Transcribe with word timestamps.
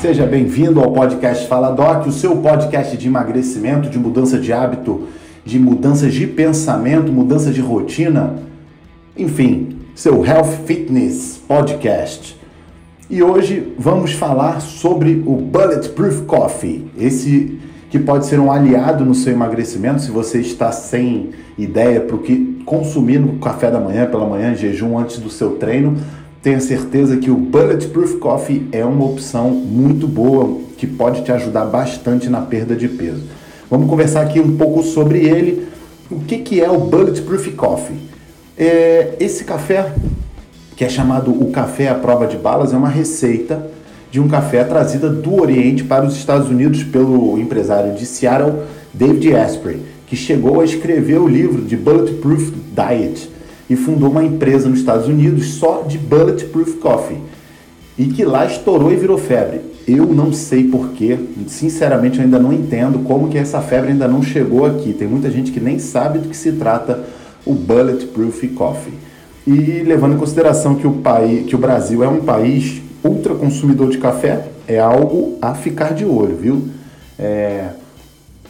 Seja 0.00 0.24
bem-vindo 0.24 0.80
ao 0.80 0.92
podcast 0.92 1.46
Fala 1.46 1.72
Doc, 1.72 2.06
o 2.06 2.10
seu 2.10 2.34
podcast 2.38 2.96
de 2.96 3.06
emagrecimento, 3.06 3.90
de 3.90 3.98
mudança 3.98 4.38
de 4.38 4.50
hábito, 4.50 5.08
de 5.44 5.58
mudanças 5.58 6.14
de 6.14 6.26
pensamento, 6.26 7.12
mudança 7.12 7.50
de 7.50 7.60
rotina, 7.60 8.36
enfim, 9.14 9.76
seu 9.94 10.24
Health 10.24 10.64
Fitness 10.64 11.42
Podcast. 11.46 12.34
E 13.10 13.22
hoje 13.22 13.74
vamos 13.78 14.12
falar 14.12 14.62
sobre 14.62 15.22
o 15.26 15.36
Bulletproof 15.36 16.22
Coffee, 16.22 16.90
esse 16.98 17.60
que 17.90 17.98
pode 17.98 18.24
ser 18.24 18.40
um 18.40 18.50
aliado 18.50 19.04
no 19.04 19.14
seu 19.14 19.34
emagrecimento 19.34 20.00
se 20.00 20.10
você 20.10 20.40
está 20.40 20.72
sem 20.72 21.28
ideia 21.58 22.00
para 22.00 22.16
o 22.16 22.20
que 22.20 22.62
consumir 22.64 23.18
no 23.18 23.38
café 23.38 23.70
da 23.70 23.78
manhã, 23.78 24.06
pela 24.06 24.26
manhã, 24.26 24.54
jejum 24.54 24.96
antes 24.96 25.18
do 25.18 25.28
seu 25.28 25.56
treino. 25.56 25.98
Tenha 26.42 26.58
certeza 26.58 27.18
que 27.18 27.30
o 27.30 27.36
Bulletproof 27.36 28.16
Coffee 28.16 28.66
é 28.72 28.82
uma 28.82 29.04
opção 29.04 29.50
muito 29.50 30.08
boa 30.08 30.58
que 30.78 30.86
pode 30.86 31.22
te 31.22 31.30
ajudar 31.30 31.66
bastante 31.66 32.30
na 32.30 32.40
perda 32.40 32.74
de 32.74 32.88
peso. 32.88 33.24
Vamos 33.70 33.90
conversar 33.90 34.22
aqui 34.22 34.40
um 34.40 34.56
pouco 34.56 34.82
sobre 34.82 35.18
ele. 35.18 35.68
O 36.10 36.20
que, 36.20 36.38
que 36.38 36.58
é 36.58 36.70
o 36.70 36.78
Bulletproof 36.78 37.50
Coffee? 37.52 37.98
É, 38.56 39.16
esse 39.20 39.44
café, 39.44 39.92
que 40.76 40.82
é 40.82 40.88
chamado 40.88 41.30
o 41.30 41.50
café 41.50 41.88
à 41.88 41.94
prova 41.94 42.26
de 42.26 42.38
balas, 42.38 42.72
é 42.72 42.76
uma 42.76 42.88
receita 42.88 43.66
de 44.10 44.18
um 44.18 44.26
café 44.26 44.64
trazida 44.64 45.10
do 45.10 45.38
Oriente 45.38 45.84
para 45.84 46.06
os 46.06 46.16
Estados 46.16 46.48
Unidos 46.48 46.82
pelo 46.82 47.38
empresário 47.38 47.94
de 47.94 48.06
Seattle, 48.06 48.62
David 48.94 49.36
Asprey, 49.36 49.82
que 50.06 50.16
chegou 50.16 50.62
a 50.62 50.64
escrever 50.64 51.18
o 51.18 51.28
livro 51.28 51.60
de 51.60 51.76
Bulletproof 51.76 52.50
Diet 52.74 53.28
e 53.70 53.76
fundou 53.76 54.10
uma 54.10 54.24
empresa 54.24 54.68
nos 54.68 54.80
Estados 54.80 55.06
Unidos 55.06 55.54
só 55.54 55.82
de 55.82 55.96
Bulletproof 55.96 56.74
Coffee 56.78 57.18
e 57.96 58.06
que 58.06 58.24
lá 58.24 58.44
estourou 58.44 58.92
e 58.92 58.96
virou 58.96 59.16
febre. 59.16 59.60
Eu 59.86 60.06
não 60.06 60.32
sei 60.32 60.64
porquê, 60.64 61.18
sinceramente 61.46 62.18
eu 62.18 62.24
ainda 62.24 62.38
não 62.38 62.52
entendo 62.52 62.98
como 63.04 63.28
que 63.28 63.38
essa 63.38 63.60
febre 63.60 63.92
ainda 63.92 64.08
não 64.08 64.22
chegou 64.22 64.66
aqui. 64.66 64.92
Tem 64.92 65.06
muita 65.06 65.30
gente 65.30 65.52
que 65.52 65.60
nem 65.60 65.78
sabe 65.78 66.18
do 66.18 66.28
que 66.28 66.36
se 66.36 66.52
trata 66.52 67.04
o 67.46 67.54
Bulletproof 67.54 68.48
Coffee. 68.48 68.94
E 69.46 69.82
levando 69.84 70.14
em 70.14 70.18
consideração 70.18 70.74
que 70.74 70.86
o, 70.86 70.94
país, 70.94 71.46
que 71.46 71.54
o 71.54 71.58
Brasil 71.58 72.02
é 72.02 72.08
um 72.08 72.20
país 72.20 72.82
ultra 73.04 73.34
consumidor 73.34 73.90
de 73.90 73.98
café, 73.98 74.46
é 74.66 74.78
algo 74.78 75.38
a 75.40 75.54
ficar 75.54 75.94
de 75.94 76.04
olho, 76.04 76.36
viu? 76.36 76.68
É, 77.18 77.68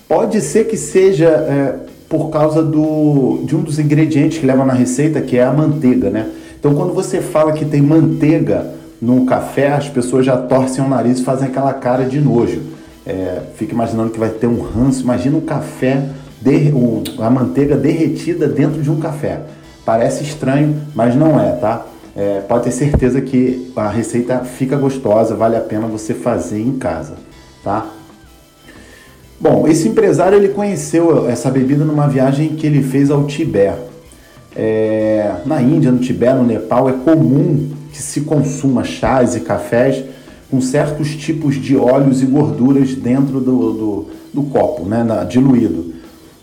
pode 0.08 0.40
ser 0.40 0.64
que 0.64 0.76
seja 0.76 1.28
é, 1.28 1.89
por 2.10 2.28
causa 2.28 2.60
do, 2.60 3.40
de 3.44 3.54
um 3.54 3.62
dos 3.62 3.78
ingredientes 3.78 4.38
que 4.38 4.44
leva 4.44 4.64
na 4.64 4.72
receita, 4.72 5.20
que 5.20 5.38
é 5.38 5.44
a 5.44 5.52
manteiga, 5.52 6.10
né? 6.10 6.28
Então, 6.58 6.74
quando 6.74 6.92
você 6.92 7.20
fala 7.20 7.52
que 7.52 7.64
tem 7.64 7.80
manteiga 7.80 8.66
no 9.00 9.24
café, 9.24 9.68
as 9.68 9.88
pessoas 9.88 10.26
já 10.26 10.36
torcem 10.36 10.84
o 10.84 10.88
nariz 10.88 11.20
e 11.20 11.24
fazem 11.24 11.46
aquela 11.46 11.72
cara 11.72 12.04
de 12.04 12.20
nojo. 12.20 12.62
É, 13.06 13.42
fica 13.54 13.72
imaginando 13.72 14.10
que 14.10 14.18
vai 14.18 14.28
ter 14.28 14.48
um 14.48 14.60
ranço. 14.60 15.02
Imagina 15.02 15.38
o 15.38 15.42
café, 15.42 16.02
de, 16.40 16.72
o, 16.72 17.04
a 17.20 17.30
manteiga 17.30 17.76
derretida 17.76 18.48
dentro 18.48 18.82
de 18.82 18.90
um 18.90 18.98
café. 18.98 19.42
Parece 19.86 20.24
estranho, 20.24 20.80
mas 20.92 21.14
não 21.14 21.40
é, 21.40 21.52
tá? 21.52 21.86
É, 22.16 22.40
pode 22.40 22.64
ter 22.64 22.72
certeza 22.72 23.20
que 23.20 23.72
a 23.76 23.88
receita 23.88 24.40
fica 24.40 24.76
gostosa, 24.76 25.36
vale 25.36 25.56
a 25.56 25.60
pena 25.60 25.86
você 25.86 26.12
fazer 26.12 26.60
em 26.60 26.72
casa, 26.72 27.14
tá? 27.62 27.86
Bom, 29.40 29.66
esse 29.66 29.88
empresário 29.88 30.36
ele 30.36 30.48
conheceu 30.48 31.26
essa 31.26 31.50
bebida 31.50 31.82
numa 31.82 32.06
viagem 32.06 32.50
que 32.50 32.66
ele 32.66 32.82
fez 32.82 33.10
ao 33.10 33.24
Tibete. 33.24 33.78
É, 34.54 35.36
na 35.46 35.62
Índia, 35.62 35.90
no 35.90 35.98
Tibete, 35.98 36.34
no 36.34 36.44
Nepal, 36.44 36.90
é 36.90 36.92
comum 36.92 37.70
que 37.90 38.02
se 38.02 38.20
consuma 38.20 38.84
chás 38.84 39.34
e 39.34 39.40
cafés 39.40 40.04
com 40.50 40.60
certos 40.60 41.16
tipos 41.16 41.54
de 41.54 41.74
óleos 41.74 42.20
e 42.20 42.26
gorduras 42.26 42.94
dentro 42.94 43.40
do, 43.40 43.72
do, 43.72 44.06
do 44.34 44.42
copo, 44.42 44.84
né, 44.84 45.02
na, 45.02 45.24
diluído. 45.24 45.94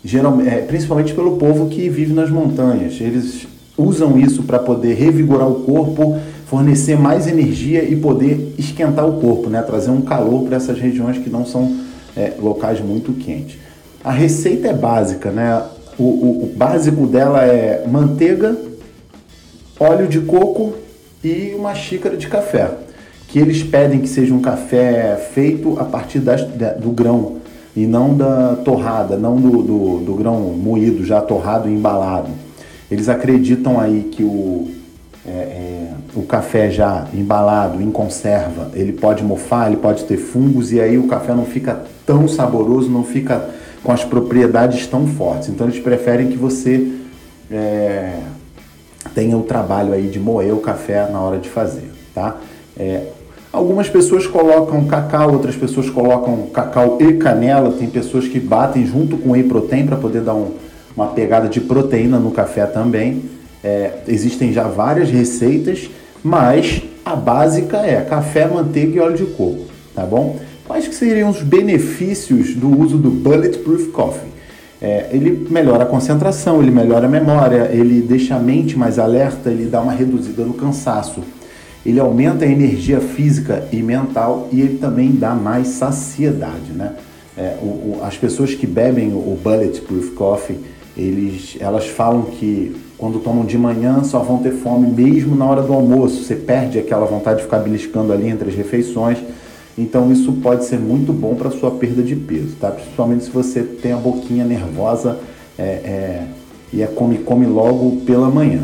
Geralmente, 0.04 0.50
é, 0.50 0.62
principalmente 0.62 1.14
pelo 1.14 1.38
povo 1.38 1.68
que 1.68 1.88
vive 1.90 2.14
nas 2.14 2.32
montanhas. 2.32 3.00
Eles 3.00 3.46
usam 3.78 4.18
isso 4.18 4.42
para 4.42 4.58
poder 4.58 4.96
revigorar 4.96 5.48
o 5.48 5.62
corpo, 5.62 6.18
fornecer 6.48 6.98
mais 6.98 7.28
energia 7.28 7.84
e 7.84 7.96
poder 7.96 8.56
esquentar 8.58 9.08
o 9.08 9.20
corpo, 9.20 9.52
né? 9.52 9.62
trazer 9.62 9.92
um 9.92 10.02
calor 10.02 10.46
para 10.46 10.56
essas 10.56 10.80
regiões 10.80 11.20
que 11.20 11.30
não 11.30 11.46
são 11.46 11.86
é, 12.18 12.34
locais 12.40 12.82
muito 12.82 13.14
quentes. 13.14 13.58
A 14.04 14.12
receita 14.12 14.68
é 14.68 14.74
básica, 14.74 15.30
né? 15.30 15.64
O, 15.98 16.04
o, 16.04 16.44
o, 16.44 16.54
básico 16.56 17.06
dela 17.08 17.44
é 17.44 17.86
manteiga, 17.88 18.56
óleo 19.80 20.08
de 20.08 20.20
coco 20.22 20.74
e 21.24 21.54
uma 21.56 21.74
xícara 21.76 22.18
de 22.18 22.28
café. 22.28 22.72
Que 23.28 23.40
eles 23.40 23.62
pedem 23.64 24.00
que 24.00 24.08
seja 24.08 24.34
um 24.34 24.42
café 24.42 25.16
feito 25.34 25.80
a 25.80 25.86
partir 25.86 26.20
das, 26.20 26.44
do 26.44 26.92
grão 26.92 27.38
e 27.76 27.86
não 27.86 28.16
da 28.16 28.56
torrada, 28.64 29.18
não 29.18 29.36
do, 29.36 29.62
do, 29.62 29.98
do 30.00 30.16
grão 30.16 30.40
moído, 30.40 31.06
já 31.06 31.22
torrado 31.22 31.70
e 31.70 31.74
embalado. 31.74 32.30
Eles 32.90 33.10
acreditam 33.10 33.80
aí 33.80 34.10
que 34.12 34.24
o, 34.24 34.72
é, 35.28 35.32
é, 35.32 35.94
o 36.16 36.24
café 36.24 36.70
já 36.70 37.08
embalado, 37.14 37.82
em 37.82 37.92
conserva, 37.92 38.72
ele 38.74 38.94
pode 38.94 39.24
mofar, 39.24 39.68
ele 39.68 39.78
pode 39.78 40.06
ter 40.06 40.18
fungos 40.18 40.72
e 40.72 40.80
aí 40.80 40.98
o 40.98 41.08
café 41.08 41.34
não 41.34 41.46
fica 41.46 41.82
tão 42.06 42.28
saboroso, 42.28 42.90
não 42.90 43.04
fica 43.04 43.50
com 43.84 43.92
as 43.92 44.04
propriedades 44.04 44.88
tão 44.88 45.06
fortes. 45.06 45.50
Então 45.50 45.68
eles 45.68 45.80
preferem 45.80 46.28
que 46.28 46.38
você 46.38 46.92
é, 47.52 48.20
tenha 49.14 49.38
o 49.38 49.44
trabalho 49.44 49.94
aí 49.94 50.08
de 50.08 50.20
moer 50.20 50.54
o 50.54 50.60
café 50.60 51.10
na 51.12 51.20
hora 51.20 51.38
de 51.38 51.50
fazer, 51.50 51.92
tá? 52.16 52.38
É, 52.78 53.08
algumas 53.52 53.90
pessoas 53.90 54.26
colocam 54.26 54.86
cacau, 54.86 55.34
outras 55.34 55.56
pessoas 55.56 55.90
colocam 55.90 56.48
cacau 56.54 56.98
e 57.02 57.14
canela, 57.14 57.72
tem 57.72 57.90
pessoas 57.90 58.28
que 58.28 58.40
batem 58.40 58.86
junto 58.86 59.18
com 59.18 59.32
whey 59.32 59.44
protein 59.44 59.86
para 59.86 59.98
poder 59.98 60.22
dar 60.22 60.34
um 60.34 60.52
uma 60.98 61.08
pegada 61.10 61.48
de 61.48 61.62
proteína 61.62 62.18
no 62.18 62.32
café 62.32 62.66
também. 62.66 63.22
É, 63.64 63.92
existem 64.08 64.54
já 64.54 64.64
várias 64.64 65.10
receitas, 65.10 65.90
mas 66.24 66.82
a 67.04 67.16
básica 67.16 67.78
é 67.78 68.02
café, 68.02 68.48
manteiga 68.48 68.98
e 68.98 69.00
óleo 69.00 69.18
de 69.18 69.26
coco, 69.26 69.66
tá 69.96 70.06
bom? 70.06 70.38
Quais 70.68 70.88
que 70.88 70.94
seriam 70.94 71.30
os 71.30 71.42
benefícios 71.42 72.54
do 72.54 72.80
uso 72.80 72.98
do 72.98 73.10
Bulletproof 73.10 73.88
Coffee? 73.88 74.30
É, 74.82 75.08
ele 75.12 75.48
melhora 75.50 75.84
a 75.84 75.88
concentração, 75.88 76.62
ele 76.62 76.70
melhora 76.70 77.08
a 77.08 77.10
memória, 77.10 77.70
ele 77.72 78.02
deixa 78.02 78.36
a 78.36 78.40
mente 78.40 78.78
mais 78.78 79.00
alerta, 79.00 79.50
ele 79.50 79.66
dá 79.66 79.82
uma 79.82 79.94
reduzida 79.94 80.44
no 80.44 80.54
cansaço, 80.54 81.24
ele 81.86 82.00
aumenta 82.00 82.46
a 82.46 82.48
energia 82.48 83.00
física 83.00 83.68
e 83.72 83.82
mental 83.82 84.50
e 84.52 84.62
ele 84.62 84.78
também 84.78 85.12
dá 85.12 85.34
mais 85.34 85.70
saciedade, 85.70 86.74
né? 86.76 86.94
É, 87.36 87.56
o, 87.62 87.66
o, 87.66 88.00
as 88.04 88.18
pessoas 88.18 88.54
que 88.54 88.68
bebem 88.68 89.14
o 89.14 89.40
Bulletproof 89.42 90.12
Coffee 90.12 90.58
eles, 90.98 91.56
elas 91.60 91.88
falam 91.88 92.24
que 92.24 92.76
quando 92.98 93.20
tomam 93.20 93.46
de 93.46 93.58
manhã 93.58 94.04
só 94.04 94.20
vão 94.20 94.40
ter 94.40 94.54
fome 94.54 94.88
mesmo 94.88 95.36
na 95.36 95.46
hora 95.46 95.62
do 95.62 95.72
almoço. 95.72 96.24
Você 96.24 96.36
perde 96.36 96.80
aquela 96.80 97.06
vontade 97.06 97.38
de 97.38 97.44
ficar 97.44 97.60
beliscando 97.60 98.12
ali 98.12 98.28
entre 98.28 98.50
as 98.50 98.56
refeições. 98.56 99.20
Então 99.78 100.12
isso 100.12 100.32
pode 100.34 100.66
ser 100.66 100.80
muito 100.80 101.14
bom 101.14 101.36
para 101.36 101.52
sua 101.52 101.70
perda 101.70 102.02
de 102.02 102.16
peso, 102.16 102.56
tá? 102.60 102.72
Principalmente 102.72 103.26
se 103.26 103.30
você 103.30 103.62
tem 103.62 103.92
a 103.92 103.98
boquinha 103.98 104.44
nervosa 104.44 105.20
é, 105.58 105.64
é, 105.64 106.28
e 106.74 106.82
é 106.82 106.88
come 106.88 107.20
come 107.20 107.46
logo 107.46 107.98
pela 107.98 108.30
manhã. 108.30 108.64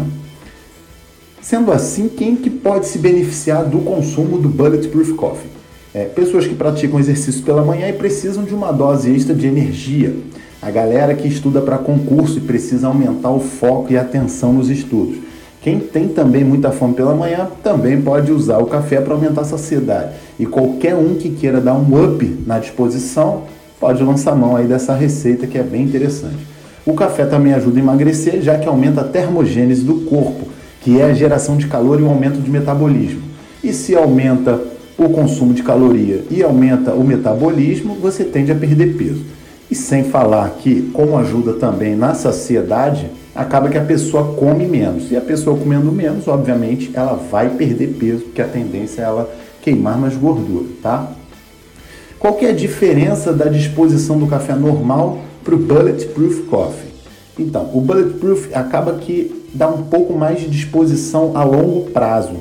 Sendo 1.39 1.71
assim, 1.71 2.09
quem 2.09 2.35
que 2.35 2.49
pode 2.49 2.87
se 2.87 2.97
beneficiar 2.97 3.65
do 3.65 3.79
consumo 3.79 4.39
do 4.39 4.49
Bulletproof 4.49 5.13
Coffee? 5.13 5.51
É, 5.93 6.05
pessoas 6.05 6.47
que 6.47 6.55
praticam 6.55 6.99
exercício 6.99 7.43
pela 7.43 7.63
manhã 7.63 7.87
e 7.87 7.93
precisam 7.93 8.43
de 8.43 8.55
uma 8.55 8.71
dose 8.71 9.13
extra 9.13 9.35
de 9.35 9.45
energia 9.45 10.15
a 10.65 10.71
galera 10.71 11.13
que 11.13 11.27
estuda 11.27 11.59
para 11.59 11.77
concurso 11.77 12.37
e 12.37 12.41
precisa 12.41 12.87
aumentar 12.87 13.31
o 13.31 13.39
foco 13.39 13.91
e 13.91 13.97
a 13.97 14.01
atenção 14.01 14.53
nos 14.53 14.69
estudos. 14.69 15.17
Quem 15.61 15.77
tem 15.77 16.07
também 16.07 16.43
muita 16.43 16.71
fome 16.71 16.93
pela 16.93 17.13
manhã 17.13 17.49
também 17.61 18.01
pode 18.01 18.31
usar 18.31 18.59
o 18.59 18.65
café 18.65 19.01
para 19.01 19.13
aumentar 19.13 19.41
a 19.41 19.45
saciedade. 19.45 20.13
E 20.39 20.45
qualquer 20.45 20.95
um 20.95 21.15
que 21.15 21.31
queira 21.31 21.59
dar 21.59 21.73
um 21.73 22.05
up 22.05 22.43
na 22.47 22.59
disposição 22.59 23.43
pode 23.77 24.01
lançar 24.03 24.37
mão 24.37 24.55
aí 24.55 24.65
dessa 24.65 24.95
receita 24.95 25.47
que 25.47 25.57
é 25.57 25.63
bem 25.63 25.83
interessante. 25.83 26.47
O 26.85 26.93
café 26.93 27.25
também 27.25 27.53
ajuda 27.53 27.79
a 27.79 27.83
emagrecer, 27.83 28.41
já 28.41 28.57
que 28.57 28.67
aumenta 28.67 29.01
a 29.01 29.05
termogênese 29.05 29.83
do 29.83 30.05
corpo, 30.05 30.47
que 30.79 30.99
é 30.99 31.05
a 31.05 31.13
geração 31.13 31.57
de 31.57 31.67
calor 31.67 31.99
e 31.99 32.03
o 32.03 32.09
aumento 32.09 32.39
de 32.39 32.49
metabolismo. 32.49 33.21
E 33.61 33.73
se 33.73 33.95
aumenta 33.95 34.61
o 34.97 35.09
consumo 35.09 35.53
de 35.53 35.63
caloria 35.63 36.23
e 36.29 36.41
aumenta 36.41 36.93
o 36.93 37.03
metabolismo, 37.03 37.95
você 37.95 38.23
tende 38.23 38.51
a 38.51 38.55
perder 38.55 38.95
peso. 38.95 39.33
E 39.73 39.75
sem 39.75 40.03
falar 40.03 40.51
que, 40.59 40.91
como 40.93 41.17
ajuda 41.17 41.53
também 41.53 41.95
na 41.95 42.13
saciedade, 42.13 43.09
acaba 43.33 43.69
que 43.69 43.77
a 43.79 43.83
pessoa 43.83 44.35
come 44.35 44.67
menos. 44.67 45.09
E 45.09 45.17
a 45.17 45.21
pessoa 45.21 45.57
comendo 45.57 45.91
menos, 45.91 46.27
obviamente, 46.27 46.91
ela 46.93 47.15
vai 47.15 47.49
perder 47.49 47.87
peso, 47.99 48.25
porque 48.25 48.43
a 48.43 48.47
tendência 48.47 49.01
é 49.01 49.05
ela 49.05 49.27
queimar 49.63 49.97
mais 49.97 50.15
gordura, 50.15 50.67
tá? 50.79 51.11
Qual 52.19 52.35
que 52.35 52.45
é 52.45 52.51
a 52.51 52.53
diferença 52.53 53.33
da 53.33 53.45
disposição 53.45 54.19
do 54.19 54.27
café 54.27 54.53
normal 54.53 55.21
para 55.43 55.55
o 55.55 55.57
Bulletproof 55.57 56.41
Coffee? 56.41 56.91
Então, 57.39 57.71
o 57.73 57.81
Bulletproof 57.81 58.53
acaba 58.53 58.93
que 58.99 59.43
dá 59.55 59.67
um 59.67 59.85
pouco 59.85 60.13
mais 60.13 60.39
de 60.39 60.51
disposição 60.51 61.31
a 61.33 61.43
longo 61.43 61.89
prazo, 61.89 62.35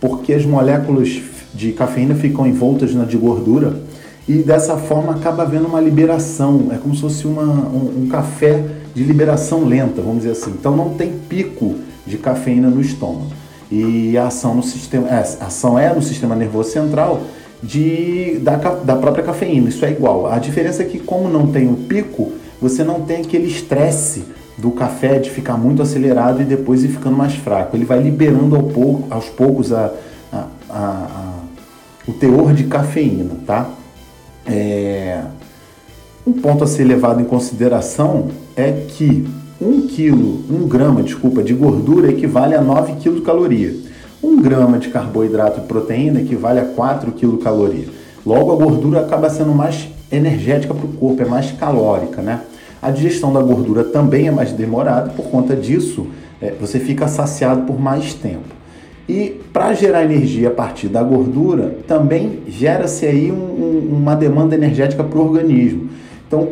porque 0.00 0.32
as 0.32 0.44
moléculas 0.44 1.22
de 1.52 1.72
cafeína 1.72 2.14
ficam 2.14 2.46
envoltas 2.46 2.94
na 2.94 3.04
de 3.04 3.16
gordura 3.16 3.88
e 4.28 4.42
dessa 4.42 4.76
forma 4.76 5.14
acaba 5.14 5.42
havendo 5.42 5.66
uma 5.66 5.80
liberação, 5.80 6.68
é 6.70 6.76
como 6.76 6.94
se 6.94 7.00
fosse 7.00 7.26
uma, 7.26 7.42
um, 7.42 8.02
um 8.02 8.08
café 8.08 8.62
de 8.94 9.02
liberação 9.02 9.64
lenta, 9.64 10.02
vamos 10.02 10.18
dizer 10.18 10.32
assim. 10.32 10.50
Então 10.50 10.76
não 10.76 10.90
tem 10.90 11.12
pico 11.28 11.76
de 12.06 12.18
cafeína 12.18 12.68
no 12.68 12.80
estômago. 12.80 13.32
E 13.70 14.18
a 14.18 14.26
ação, 14.26 14.54
no 14.54 14.62
sistema, 14.62 15.08
é, 15.08 15.20
ação 15.20 15.78
é 15.78 15.94
no 15.94 16.02
sistema 16.02 16.36
nervoso 16.36 16.70
central 16.70 17.22
de, 17.62 18.38
da, 18.42 18.56
da 18.56 18.96
própria 18.96 19.24
cafeína, 19.24 19.70
isso 19.70 19.84
é 19.84 19.90
igual. 19.90 20.30
A 20.30 20.38
diferença 20.38 20.82
é 20.82 20.84
que, 20.84 20.98
como 20.98 21.28
não 21.28 21.46
tem 21.46 21.66
o 21.66 21.74
pico, 21.74 22.32
você 22.60 22.84
não 22.84 23.00
tem 23.02 23.22
aquele 23.22 23.46
estresse 23.46 24.24
do 24.58 24.72
café 24.72 25.18
de 25.18 25.30
ficar 25.30 25.56
muito 25.56 25.80
acelerado 25.80 26.42
e 26.42 26.44
depois 26.44 26.84
ir 26.84 26.88
ficando 26.88 27.16
mais 27.16 27.34
fraco. 27.34 27.76
Ele 27.76 27.84
vai 27.84 28.02
liberando 28.02 28.56
ao 28.56 28.64
pouco, 28.64 29.06
aos 29.08 29.26
poucos 29.26 29.72
a, 29.72 29.90
a, 30.32 30.46
a, 30.68 31.32
o 32.06 32.12
teor 32.12 32.52
de 32.52 32.64
cafeína, 32.64 33.36
tá? 33.46 33.70
É... 34.48 35.22
Um 36.26 36.32
ponto 36.32 36.64
a 36.64 36.66
ser 36.66 36.84
levado 36.84 37.20
em 37.20 37.24
consideração 37.24 38.28
é 38.54 38.70
que 38.70 39.26
1 39.60 39.86
quilo, 39.88 40.44
1 40.50 40.68
grama, 40.68 41.02
desculpa, 41.02 41.42
de 41.42 41.54
gordura 41.54 42.10
equivale 42.10 42.54
a 42.54 42.60
9 42.60 42.94
quilocalorias. 42.96 43.76
1 44.22 44.42
grama 44.42 44.78
de 44.78 44.88
carboidrato 44.88 45.60
e 45.60 45.62
proteína 45.64 46.20
equivale 46.20 46.60
a 46.60 46.64
4 46.64 47.12
quilocalorias. 47.12 47.88
Logo, 48.26 48.52
a 48.52 48.56
gordura 48.56 49.00
acaba 49.00 49.30
sendo 49.30 49.54
mais 49.54 49.88
energética 50.10 50.74
para 50.74 50.84
o 50.84 50.92
corpo, 50.92 51.22
é 51.22 51.24
mais 51.24 51.52
calórica, 51.52 52.20
né? 52.20 52.40
A 52.80 52.90
digestão 52.90 53.32
da 53.32 53.40
gordura 53.40 53.84
também 53.84 54.28
é 54.28 54.30
mais 54.30 54.52
demorada, 54.52 55.10
por 55.10 55.26
conta 55.26 55.56
disso, 55.56 56.06
é, 56.40 56.52
você 56.52 56.78
fica 56.78 57.08
saciado 57.08 57.62
por 57.62 57.80
mais 57.80 58.14
tempo. 58.14 58.57
E 59.08 59.40
para 59.52 59.72
gerar 59.72 60.04
energia 60.04 60.48
a 60.48 60.50
partir 60.50 60.88
da 60.88 61.02
gordura, 61.02 61.78
também 61.86 62.40
gera-se 62.46 63.06
aí 63.06 63.32
um, 63.32 63.36
um, 63.36 63.96
uma 63.96 64.14
demanda 64.14 64.54
energética 64.54 65.02
para 65.02 65.18
o 65.18 65.22
organismo. 65.22 65.88
Então, 66.26 66.48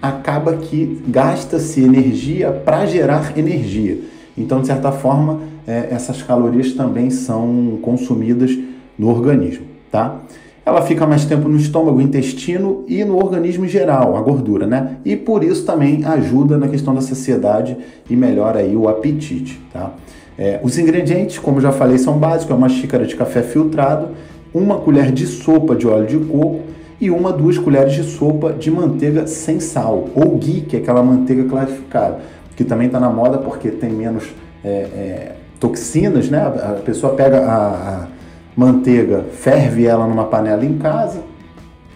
acaba 0.00 0.56
que 0.56 1.02
gasta-se 1.06 1.82
energia 1.82 2.50
para 2.50 2.86
gerar 2.86 3.36
energia. 3.36 3.98
Então, 4.36 4.60
de 4.60 4.68
certa 4.68 4.90
forma, 4.90 5.40
é, 5.66 5.88
essas 5.90 6.22
calorias 6.22 6.72
também 6.72 7.10
são 7.10 7.78
consumidas 7.82 8.56
no 8.98 9.08
organismo, 9.08 9.66
tá? 9.90 10.20
Ela 10.64 10.82
fica 10.82 11.06
mais 11.06 11.24
tempo 11.24 11.48
no 11.48 11.56
estômago, 11.56 12.00
intestino 12.00 12.84
e 12.86 13.04
no 13.04 13.16
organismo 13.16 13.64
em 13.64 13.68
geral, 13.68 14.16
a 14.16 14.20
gordura, 14.20 14.66
né? 14.66 14.96
E 15.04 15.16
por 15.16 15.42
isso 15.42 15.64
também 15.64 16.04
ajuda 16.04 16.56
na 16.56 16.68
questão 16.68 16.94
da 16.94 17.00
saciedade 17.00 17.76
e 18.08 18.14
melhora 18.14 18.60
aí 18.60 18.76
o 18.76 18.88
apetite, 18.88 19.60
tá? 19.72 19.92
É, 20.38 20.60
os 20.62 20.78
ingredientes, 20.78 21.38
como 21.38 21.60
já 21.60 21.72
falei, 21.72 21.98
são 21.98 22.16
básicos: 22.16 22.52
é 22.52 22.54
uma 22.54 22.68
xícara 22.68 23.04
de 23.04 23.16
café 23.16 23.42
filtrado, 23.42 24.10
uma 24.54 24.76
colher 24.78 25.10
de 25.10 25.26
sopa 25.26 25.74
de 25.74 25.86
óleo 25.86 26.06
de 26.06 26.18
coco 26.18 26.60
e 27.00 27.10
uma, 27.10 27.32
duas 27.32 27.58
colheres 27.58 27.92
de 27.92 28.04
sopa 28.04 28.52
de 28.52 28.70
manteiga 28.70 29.26
sem 29.26 29.58
sal, 29.60 30.08
ou 30.14 30.36
ghee, 30.36 30.62
que 30.62 30.76
é 30.76 30.78
aquela 30.78 31.02
manteiga 31.02 31.44
clarificada, 31.44 32.20
que 32.56 32.64
também 32.64 32.86
está 32.86 32.98
na 33.00 33.10
moda 33.10 33.38
porque 33.38 33.70
tem 33.70 33.90
menos 33.90 34.24
é, 34.64 34.68
é, 34.68 35.32
toxinas, 35.58 36.30
né? 36.30 36.40
A 36.40 36.80
pessoa 36.84 37.14
pega 37.14 37.40
a, 37.40 37.66
a 37.66 38.06
manteiga, 38.56 39.24
ferve 39.32 39.86
ela 39.86 40.06
numa 40.06 40.24
panela 40.24 40.64
em 40.64 40.78
casa, 40.78 41.22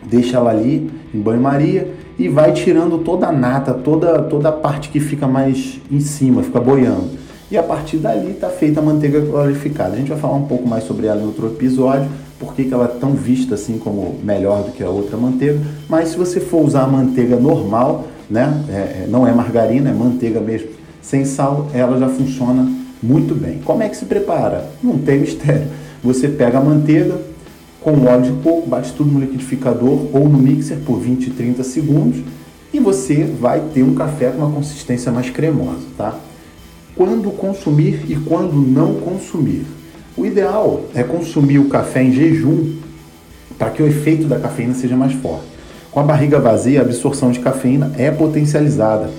deixa 0.03 0.37
ela 0.37 0.51
ali 0.51 0.91
em 1.15 1.21
banho-maria 1.21 1.93
e 2.19 2.29
vai 2.29 2.53
tirando 2.53 2.99
toda 2.99 3.27
a 3.29 3.33
nata, 3.33 3.73
toda, 3.73 4.23
toda 4.23 4.49
a 4.49 4.53
parte 4.53 4.89
que 4.89 5.01
fica 5.01 5.27
mais 5.27 5.81
em 5.91 6.01
cima, 6.01 6.43
fica 6.43 6.61
boiando. 6.61 7.22
E 7.53 7.59
a 7.59 7.63
partir 7.63 7.99
dali 7.99 8.31
está 8.31 8.49
feita 8.49 8.81
a 8.81 8.83
manteiga 8.83 9.21
clarificada. 9.21 9.93
A 9.93 9.97
gente 9.97 10.09
vai 10.09 10.19
falar 10.19 10.37
um 10.37 10.47
pouco 10.47 10.67
mais 10.67 10.85
sobre 10.85 11.07
ela 11.07 11.21
em 11.21 11.27
outro 11.27 11.49
episódio, 11.49 12.09
por 12.41 12.55
que 12.55 12.67
ela 12.73 12.87
é 12.87 12.99
tão 12.99 13.13
vista 13.13 13.57
assim 13.57 13.77
como 13.77 14.19
melhor 14.25 14.63
do 14.63 14.73
que 14.73 14.83
a 14.83 14.89
outra 14.89 15.19
manteiga. 15.19 15.61
Mas 15.87 16.09
se 16.09 16.17
você 16.17 16.41
for 16.41 16.65
usar 16.65 16.85
a 16.85 16.87
manteiga 16.87 17.37
normal, 17.37 18.07
né, 18.31 18.65
é, 18.71 18.73
é, 18.73 19.07
não 19.07 19.29
é 19.29 19.33
margarina, 19.35 19.91
é 19.91 19.93
manteiga 19.93 20.41
mesmo, 20.41 20.69
sem 21.03 21.27
sal, 21.27 21.69
ela 21.75 21.99
já 21.99 22.09
funciona 22.09 22.67
muito 23.03 23.35
bem. 23.35 23.61
Como 23.63 23.83
é 23.83 23.89
que 23.91 23.99
se 23.99 24.07
prepara? 24.07 24.71
Não 24.83 24.97
tem 24.97 25.19
mistério. 25.19 25.69
Você 26.03 26.29
pega 26.29 26.57
a 26.57 26.63
manteiga 26.63 27.21
com 27.83 28.07
óleo 28.07 28.23
de 28.23 28.33
coco, 28.43 28.67
bate 28.67 28.95
tudo 28.95 29.13
no 29.13 29.21
liquidificador 29.21 30.07
ou 30.11 30.27
no 30.27 30.39
mixer 30.39 30.79
por 30.87 30.99
20 30.99 31.29
30 31.33 31.63
segundos 31.65 32.23
e 32.73 32.81
você 32.81 33.25
vai 33.25 33.61
ter 33.75 33.83
um 33.83 33.95
café 33.95 34.31
com 34.31 34.39
uma 34.39 34.51
consistência 34.51 35.13
mais 35.13 35.29
cremosa, 35.29 35.83
tá? 35.99 36.19
Quando 36.97 37.31
consumir 37.31 38.05
e 38.09 38.17
quando 38.17 38.55
não 38.55 38.95
consumir. 38.95 39.65
O 40.17 40.27
ideal 40.27 40.83
é 40.95 41.03
consumir 41.03 41.59
o 41.59 41.69
café 41.69 42.03
em 42.03 42.13
jejum 42.13 42.77
para 43.59 43.71
que 43.71 43.83
o 43.83 43.87
efeito 43.87 44.27
da 44.27 44.39
cafeína 44.39 44.75
seja 44.75 44.97
mais 44.97 45.13
forte. 45.15 45.47
Com 45.91 46.01
a 46.01 46.03
barriga 46.03 46.39
vazia, 46.39 46.81
a 46.81 46.83
absorção 46.83 47.31
de 47.31 47.41
cafeína 47.41 47.93
é 47.97 48.11
potencializada. 48.11 49.11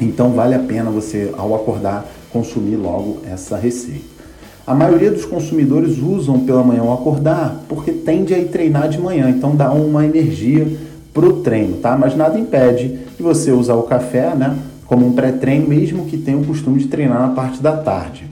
Então 0.00 0.30
vale 0.30 0.54
a 0.54 0.58
pena 0.58 0.90
você, 0.90 1.30
ao 1.36 1.54
acordar, 1.54 2.06
consumir 2.32 2.76
logo 2.76 3.18
essa 3.30 3.56
receita. 3.56 4.20
A 4.66 4.74
maioria 4.74 5.10
dos 5.10 5.24
consumidores 5.24 5.98
usam 5.98 6.40
pela 6.40 6.62
manhã 6.62 6.82
ao 6.82 6.92
acordar 6.92 7.64
porque 7.68 7.92
tende 7.92 8.32
a 8.34 8.38
ir 8.38 8.48
treinar 8.48 8.88
de 8.88 9.00
manhã, 9.00 9.28
então 9.28 9.56
dá 9.56 9.72
uma 9.72 10.04
energia 10.04 10.66
para 11.12 11.26
o 11.26 11.40
treino, 11.42 11.78
tá? 11.78 11.96
Mas 11.96 12.16
nada 12.16 12.38
impede 12.38 12.98
de 13.16 13.22
você 13.22 13.50
usar 13.50 13.74
o 13.74 13.82
café, 13.82 14.34
né, 14.34 14.56
como 14.90 15.06
um 15.06 15.12
pré-treino, 15.12 15.68
mesmo 15.68 16.06
que 16.06 16.16
tenha 16.16 16.36
o 16.36 16.44
costume 16.44 16.80
de 16.80 16.88
treinar 16.88 17.20
na 17.20 17.28
parte 17.28 17.62
da 17.62 17.76
tarde. 17.76 18.28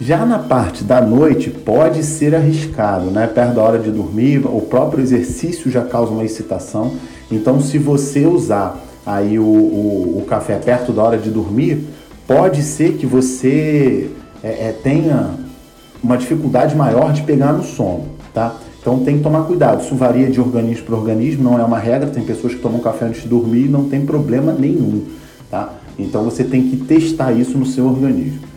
Já 0.00 0.26
na 0.26 0.40
parte 0.40 0.82
da 0.82 1.00
noite 1.00 1.48
pode 1.48 2.02
ser 2.02 2.34
arriscado, 2.34 3.08
né? 3.12 3.28
Perto 3.28 3.54
da 3.54 3.62
hora 3.62 3.78
de 3.78 3.88
dormir, 3.88 4.44
o 4.44 4.62
próprio 4.62 5.00
exercício 5.00 5.70
já 5.70 5.84
causa 5.84 6.10
uma 6.10 6.24
excitação. 6.24 6.94
Então, 7.30 7.60
se 7.60 7.78
você 7.78 8.26
usar 8.26 8.82
aí 9.06 9.38
o, 9.38 9.44
o, 9.44 10.18
o 10.18 10.24
café 10.26 10.56
perto 10.56 10.92
da 10.92 11.04
hora 11.04 11.18
de 11.18 11.30
dormir, 11.30 11.86
pode 12.26 12.64
ser 12.64 12.94
que 12.94 13.06
você 13.06 14.10
é, 14.42 14.48
é, 14.48 14.76
tenha 14.82 15.34
uma 16.02 16.18
dificuldade 16.18 16.74
maior 16.74 17.12
de 17.12 17.22
pegar 17.22 17.52
no 17.52 17.62
sono, 17.62 18.06
tá? 18.34 18.56
Então 18.80 19.04
tem 19.04 19.18
que 19.18 19.22
tomar 19.22 19.44
cuidado. 19.44 19.84
Isso 19.84 19.94
varia 19.94 20.28
de 20.28 20.40
organismo 20.40 20.86
para 20.86 20.96
organismo, 20.96 21.44
não 21.44 21.60
é 21.60 21.62
uma 21.62 21.78
regra. 21.78 22.10
Tem 22.10 22.24
pessoas 22.24 22.54
que 22.54 22.60
tomam 22.60 22.80
café 22.80 23.04
antes 23.04 23.22
de 23.22 23.28
dormir 23.28 23.66
e 23.66 23.68
não 23.68 23.84
tem 23.84 24.04
problema 24.04 24.52
nenhum, 24.52 25.04
tá? 25.50 25.74
Então 25.98 26.22
você 26.22 26.44
tem 26.44 26.68
que 26.68 26.76
testar 26.76 27.32
isso 27.32 27.58
no 27.58 27.66
seu 27.66 27.86
organismo. 27.86 28.50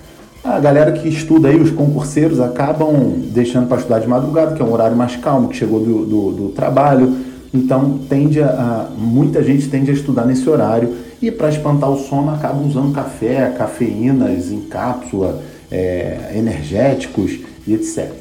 A 0.43 0.59
galera 0.59 0.91
que 0.91 1.07
estuda 1.07 1.47
aí, 1.47 1.59
os 1.59 1.71
concurseiros, 1.71 2.39
acabam 2.39 2.93
deixando 3.33 3.67
para 3.67 3.77
estudar 3.77 3.99
de 3.99 4.07
madrugada, 4.07 4.55
que 4.55 4.61
é 4.61 4.65
um 4.65 4.73
horário 4.73 4.95
mais 4.95 5.15
calmo, 5.15 5.47
que 5.47 5.55
chegou 5.55 5.79
do, 5.79 6.05
do, 6.05 6.31
do 6.31 6.49
trabalho. 6.49 7.15
Então 7.53 7.99
tende 8.09 8.41
a, 8.41 8.89
muita 8.97 9.41
gente 9.41 9.69
tende 9.69 9.89
a 9.89 9.93
estudar 9.93 10.25
nesse 10.25 10.49
horário 10.49 10.95
e 11.21 11.31
para 11.31 11.47
espantar 11.49 11.89
o 11.89 11.97
sono 11.97 12.31
acabam 12.31 12.67
usando 12.67 12.93
café, 12.93 13.53
cafeínas 13.57 14.51
em 14.51 14.61
cápsula, 14.61 15.41
é, 15.71 16.33
energéticos 16.35 17.39
e 17.65 17.73
etc. 17.73 18.11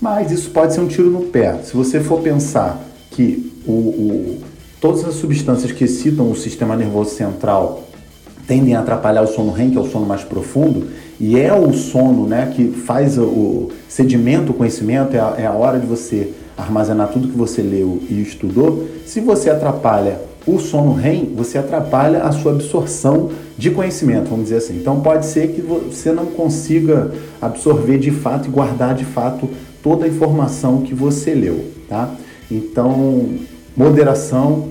Mas 0.00 0.32
isso 0.32 0.50
pode 0.50 0.74
ser 0.74 0.80
um 0.80 0.88
tiro 0.88 1.10
no 1.10 1.20
pé. 1.26 1.60
Se 1.62 1.76
você 1.76 2.00
for 2.00 2.20
pensar 2.20 2.82
que 3.10 3.52
o, 3.64 3.72
o, 3.72 4.38
todas 4.80 5.04
as 5.04 5.14
substâncias 5.14 5.70
que 5.70 5.84
excitam 5.84 6.28
o 6.28 6.34
sistema 6.34 6.74
nervoso 6.74 7.10
central 7.10 7.84
tendem 8.52 8.74
a 8.74 8.80
atrapalhar 8.80 9.22
o 9.22 9.26
sono 9.26 9.50
REM, 9.50 9.70
que 9.70 9.78
é 9.78 9.80
o 9.80 9.86
sono 9.86 10.04
mais 10.04 10.22
profundo, 10.22 10.88
e 11.18 11.40
é 11.40 11.54
o 11.54 11.72
sono 11.72 12.26
né, 12.26 12.52
que 12.54 12.68
faz 12.68 13.16
o 13.16 13.70
sedimento, 13.88 14.52
o 14.52 14.54
conhecimento, 14.54 15.16
é 15.16 15.20
a, 15.20 15.34
é 15.38 15.46
a 15.46 15.52
hora 15.52 15.80
de 15.80 15.86
você 15.86 16.34
armazenar 16.54 17.08
tudo 17.08 17.28
que 17.28 17.38
você 17.38 17.62
leu 17.62 18.02
e 18.10 18.20
estudou. 18.20 18.86
Se 19.06 19.20
você 19.20 19.48
atrapalha 19.48 20.20
o 20.46 20.58
sono 20.58 20.92
REM, 20.92 21.32
você 21.34 21.56
atrapalha 21.56 22.24
a 22.24 22.30
sua 22.30 22.52
absorção 22.52 23.30
de 23.56 23.70
conhecimento, 23.70 24.28
vamos 24.28 24.44
dizer 24.44 24.56
assim. 24.56 24.76
Então 24.76 25.00
pode 25.00 25.24
ser 25.24 25.52
que 25.52 25.62
você 25.62 26.12
não 26.12 26.26
consiga 26.26 27.10
absorver 27.40 27.96
de 27.96 28.10
fato 28.10 28.48
e 28.48 28.50
guardar 28.50 28.94
de 28.94 29.06
fato 29.06 29.48
toda 29.82 30.04
a 30.04 30.08
informação 30.08 30.82
que 30.82 30.94
você 30.94 31.32
leu, 31.32 31.64
tá? 31.88 32.14
Então, 32.50 33.30
moderação 33.74 34.68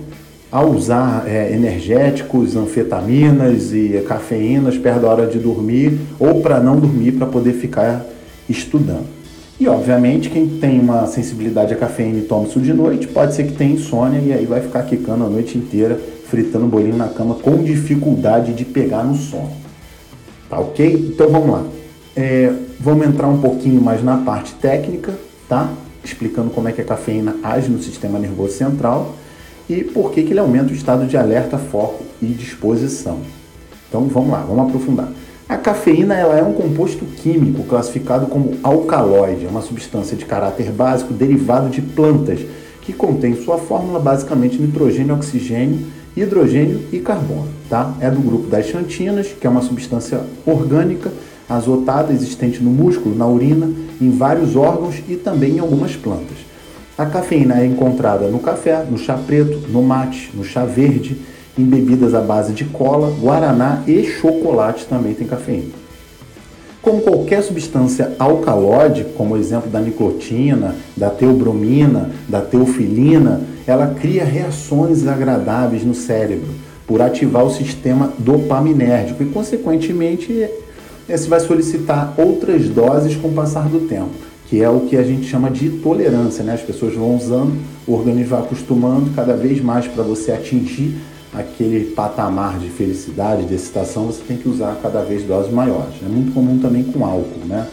ao 0.52 0.70
usar 0.70 1.24
é, 1.26 1.50
energéticos, 1.50 2.54
anfetaminas 2.54 3.72
e 3.72 4.04
cafeínas 4.06 4.76
perto 4.76 5.00
da 5.00 5.08
hora 5.08 5.26
de 5.26 5.38
dormir 5.38 5.98
ou 6.20 6.42
para 6.42 6.60
não 6.60 6.78
dormir 6.78 7.12
para 7.12 7.26
poder 7.26 7.54
ficar 7.54 8.04
estudando. 8.46 9.06
E 9.58 9.66
obviamente 9.66 10.28
quem 10.28 10.46
tem 10.46 10.78
uma 10.78 11.06
sensibilidade 11.06 11.72
à 11.72 11.76
cafeína 11.76 12.18
e 12.18 12.22
toma 12.22 12.46
isso 12.46 12.60
de 12.60 12.74
noite, 12.74 13.08
pode 13.08 13.34
ser 13.34 13.44
que 13.44 13.52
tenha 13.52 13.72
insônia 13.72 14.18
e 14.18 14.30
aí 14.30 14.44
vai 14.44 14.60
ficar 14.60 14.82
quicando 14.82 15.24
a 15.24 15.28
noite 15.28 15.56
inteira, 15.56 15.98
fritando 16.28 16.66
bolinho 16.66 16.96
na 16.96 17.08
cama 17.08 17.36
com 17.36 17.62
dificuldade 17.62 18.52
de 18.52 18.66
pegar 18.66 19.04
no 19.04 19.16
sono. 19.16 19.52
Tá 20.50 20.58
ok? 20.58 21.12
Então 21.14 21.30
vamos 21.30 21.50
lá. 21.50 21.64
É, 22.14 22.52
vamos 22.78 23.06
entrar 23.06 23.26
um 23.26 23.40
pouquinho 23.40 23.80
mais 23.80 24.04
na 24.04 24.18
parte 24.18 24.52
técnica, 24.56 25.14
tá? 25.48 25.70
Explicando 26.04 26.50
como 26.50 26.68
é 26.68 26.72
que 26.72 26.80
a 26.82 26.84
cafeína 26.84 27.36
age 27.42 27.70
no 27.70 27.82
sistema 27.82 28.18
nervoso 28.18 28.52
central 28.52 29.14
e 29.72 29.84
por 29.84 30.12
que, 30.12 30.22
que 30.22 30.32
ele 30.32 30.40
aumenta 30.40 30.72
o 30.72 30.76
estado 30.76 31.06
de 31.06 31.16
alerta, 31.16 31.56
foco 31.56 32.04
e 32.20 32.26
disposição. 32.26 33.18
Então 33.88 34.06
vamos 34.06 34.30
lá, 34.30 34.40
vamos 34.40 34.68
aprofundar. 34.68 35.08
A 35.48 35.56
cafeína 35.56 36.14
ela 36.14 36.38
é 36.38 36.42
um 36.42 36.52
composto 36.52 37.04
químico 37.04 37.64
classificado 37.64 38.26
como 38.26 38.56
alcaloide, 38.62 39.44
é 39.44 39.48
uma 39.48 39.60
substância 39.60 40.16
de 40.16 40.24
caráter 40.24 40.70
básico 40.70 41.12
derivado 41.12 41.68
de 41.68 41.82
plantas, 41.82 42.40
que 42.80 42.92
contém 42.92 43.36
sua 43.36 43.58
fórmula 43.58 43.98
basicamente 43.98 44.60
nitrogênio, 44.60 45.14
oxigênio, 45.14 45.86
hidrogênio 46.16 46.82
e 46.92 46.98
carbono. 46.98 47.48
Tá? 47.68 47.94
É 48.00 48.10
do 48.10 48.20
grupo 48.20 48.48
das 48.48 48.66
xantinas, 48.66 49.28
que 49.28 49.46
é 49.46 49.50
uma 49.50 49.62
substância 49.62 50.20
orgânica 50.46 51.12
azotada 51.48 52.12
existente 52.12 52.62
no 52.62 52.70
músculo, 52.70 53.14
na 53.14 53.26
urina, 53.26 53.70
em 54.00 54.10
vários 54.10 54.56
órgãos 54.56 55.02
e 55.08 55.16
também 55.16 55.56
em 55.56 55.58
algumas 55.58 55.94
plantas. 55.96 56.51
A 57.02 57.06
cafeína 57.06 57.60
é 57.60 57.66
encontrada 57.66 58.28
no 58.28 58.38
café, 58.38 58.86
no 58.88 58.96
chá 58.96 59.18
preto, 59.18 59.66
no 59.68 59.82
mate, 59.82 60.30
no 60.32 60.44
chá 60.44 60.64
verde, 60.64 61.16
em 61.58 61.64
bebidas 61.64 62.14
à 62.14 62.20
base 62.20 62.52
de 62.52 62.64
cola, 62.64 63.12
guaraná 63.20 63.82
e 63.88 64.04
chocolate 64.04 64.86
também 64.86 65.12
tem 65.12 65.26
cafeína. 65.26 65.72
Como 66.80 67.02
qualquer 67.02 67.42
substância 67.42 68.12
alcalóide, 68.20 69.04
como 69.16 69.34
o 69.34 69.36
exemplo 69.36 69.68
da 69.68 69.80
nicotina, 69.80 70.76
da 70.96 71.10
teobromina, 71.10 72.08
da 72.28 72.40
teofilina, 72.40 73.40
ela 73.66 73.96
cria 74.00 74.24
reações 74.24 75.04
agradáveis 75.04 75.84
no 75.84 75.96
cérebro 75.96 76.50
por 76.86 77.02
ativar 77.02 77.44
o 77.44 77.50
sistema 77.50 78.12
dopaminérgico 78.16 79.24
e, 79.24 79.26
consequentemente, 79.26 80.48
você 81.08 81.26
vai 81.26 81.40
solicitar 81.40 82.14
outras 82.16 82.68
doses 82.68 83.16
com 83.16 83.26
o 83.26 83.32
passar 83.32 83.68
do 83.68 83.88
tempo, 83.88 84.31
que 84.52 84.62
é 84.62 84.68
o 84.68 84.80
que 84.80 84.98
a 84.98 85.02
gente 85.02 85.26
chama 85.26 85.50
de 85.50 85.70
tolerância. 85.70 86.44
Né? 86.44 86.52
As 86.52 86.60
pessoas 86.60 86.94
vão 86.94 87.16
usando, 87.16 87.58
o 87.86 87.94
organismo 87.94 88.36
vai 88.36 88.40
acostumando 88.40 89.08
cada 89.16 89.34
vez 89.34 89.62
mais 89.62 89.88
para 89.88 90.02
você 90.02 90.30
atingir 90.30 90.94
aquele 91.32 91.86
patamar 91.92 92.58
de 92.58 92.68
felicidade, 92.68 93.46
de 93.46 93.54
excitação, 93.54 94.08
você 94.08 94.20
tem 94.28 94.36
que 94.36 94.46
usar 94.46 94.78
cada 94.82 95.00
vez 95.00 95.22
doses 95.22 95.50
maiores. 95.50 95.94
É 96.04 96.06
muito 96.06 96.34
comum 96.34 96.58
também 96.58 96.84
com 96.84 97.02
álcool, 97.02 97.46
né? 97.46 97.66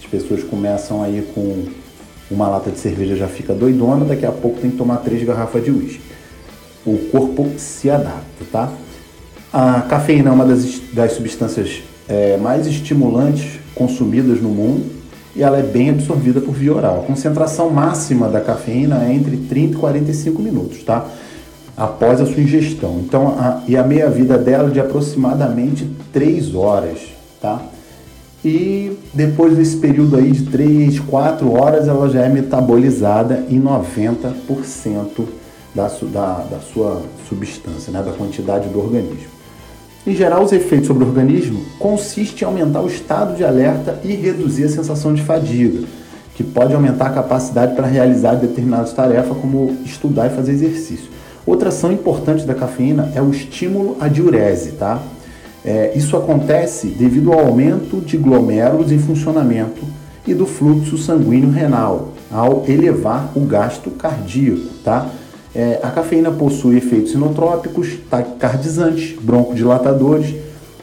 As 0.00 0.08
pessoas 0.08 0.44
começam 0.44 1.02
aí 1.02 1.26
com 1.34 1.64
uma 2.30 2.48
lata 2.48 2.70
de 2.70 2.78
cerveja 2.78 3.16
já 3.16 3.26
fica 3.26 3.52
doidona, 3.52 4.04
daqui 4.04 4.24
a 4.24 4.30
pouco 4.30 4.60
tem 4.60 4.70
que 4.70 4.76
tomar 4.76 4.98
três 4.98 5.24
garrafas 5.24 5.64
de 5.64 5.72
uísque. 5.72 6.02
O 6.86 6.98
corpo 7.10 7.50
se 7.56 7.90
adapta, 7.90 8.44
tá? 8.52 8.72
A 9.52 9.80
cafeína 9.80 10.30
é 10.30 10.32
uma 10.32 10.46
das, 10.46 10.80
das 10.92 11.14
substâncias 11.14 11.82
é, 12.08 12.36
mais 12.36 12.68
estimulantes 12.68 13.58
consumidas 13.74 14.40
no 14.40 14.50
mundo 14.50 15.01
e 15.34 15.42
ela 15.42 15.58
é 15.58 15.62
bem 15.62 15.90
absorvida 15.90 16.40
por 16.40 16.54
via 16.54 16.74
oral. 16.74 17.00
A 17.00 17.06
concentração 17.06 17.70
máxima 17.70 18.28
da 18.28 18.40
cafeína 18.40 19.04
é 19.04 19.12
entre 19.12 19.36
30 19.36 19.76
e 19.76 19.78
45 19.78 20.42
minutos, 20.42 20.82
tá? 20.82 21.06
após 21.76 22.20
a 22.20 22.26
sua 22.26 22.42
ingestão. 22.42 23.00
Então, 23.04 23.28
a, 23.38 23.62
e 23.66 23.76
a 23.76 23.82
meia-vida 23.82 24.38
dela 24.38 24.68
é 24.68 24.72
de 24.72 24.80
aproximadamente 24.80 25.88
3 26.12 26.54
horas, 26.54 26.98
tá? 27.40 27.62
E 28.44 28.98
depois 29.14 29.56
desse 29.56 29.76
período 29.76 30.16
aí 30.16 30.32
de 30.32 30.44
3, 30.44 30.98
4 31.00 31.52
horas, 31.52 31.86
ela 31.86 32.08
já 32.08 32.22
é 32.22 32.28
metabolizada 32.28 33.44
em 33.48 33.60
90% 33.60 35.26
da, 35.74 35.86
da, 35.86 36.34
da 36.50 36.58
sua 36.58 37.02
substância, 37.28 37.92
né? 37.92 38.02
da 38.02 38.12
quantidade 38.12 38.68
do 38.68 38.80
organismo. 38.80 39.30
Em 40.04 40.16
geral, 40.16 40.42
os 40.42 40.50
efeitos 40.50 40.88
sobre 40.88 41.04
o 41.04 41.06
organismo 41.06 41.64
consistem 41.78 42.42
em 42.42 42.50
aumentar 42.50 42.80
o 42.80 42.88
estado 42.88 43.36
de 43.36 43.44
alerta 43.44 44.00
e 44.02 44.16
reduzir 44.16 44.64
a 44.64 44.68
sensação 44.68 45.14
de 45.14 45.22
fadiga, 45.22 45.86
que 46.34 46.42
pode 46.42 46.74
aumentar 46.74 47.06
a 47.06 47.10
capacidade 47.10 47.76
para 47.76 47.86
realizar 47.86 48.34
determinadas 48.34 48.92
tarefas, 48.92 49.36
como 49.36 49.76
estudar 49.84 50.26
e 50.26 50.34
fazer 50.34 50.52
exercício. 50.52 51.08
Outra 51.46 51.68
ação 51.68 51.92
importante 51.92 52.44
da 52.44 52.52
cafeína 52.52 53.12
é 53.14 53.22
o 53.22 53.30
estímulo 53.30 53.96
à 54.00 54.08
diurese, 54.08 54.72
tá? 54.72 55.00
É, 55.64 55.92
isso 55.94 56.16
acontece 56.16 56.88
devido 56.88 57.32
ao 57.32 57.38
aumento 57.38 58.00
de 58.00 58.16
glomérulos 58.16 58.90
em 58.90 58.98
funcionamento 58.98 59.82
e 60.26 60.34
do 60.34 60.46
fluxo 60.46 60.98
sanguíneo 60.98 61.50
renal, 61.50 62.08
ao 62.28 62.64
elevar 62.66 63.30
o 63.36 63.40
gasto 63.40 63.88
cardíaco, 63.90 64.66
tá? 64.82 65.08
É, 65.54 65.80
a 65.82 65.90
cafeína 65.90 66.30
possui 66.30 66.76
efeitos 66.78 67.12
inotrópicos, 67.12 67.98
taquicardizantes, 68.08 69.18
broncodilatadores 69.20 70.34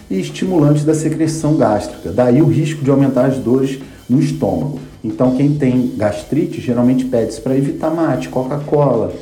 e 0.10 0.20
estimulantes 0.20 0.84
da 0.84 0.94
secreção 0.94 1.56
gástrica. 1.56 2.12
Daí 2.12 2.42
o 2.42 2.48
risco 2.48 2.84
de 2.84 2.90
aumentar 2.92 3.26
as 3.26 3.38
dores 3.38 3.80
no 4.08 4.20
estômago. 4.20 4.80
Então, 5.04 5.36
quem 5.36 5.56
tem 5.56 5.94
gastrite 5.96 6.60
geralmente 6.62 7.06
pede-se 7.06 7.42
para 7.42 7.56
evitar 7.56 7.90
mate, 7.90 8.30
Coca-Cola, 8.30 9.14